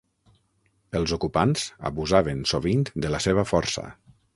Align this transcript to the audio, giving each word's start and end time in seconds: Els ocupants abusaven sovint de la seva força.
Els 1.01 1.13
ocupants 1.19 1.67
abusaven 1.91 2.45
sovint 2.55 2.87
de 3.05 3.17
la 3.19 3.25
seva 3.29 3.51
força. 3.57 3.91